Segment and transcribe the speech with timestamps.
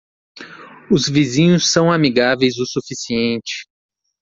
[0.89, 3.67] Os vizinhos são amigáveis o suficiente.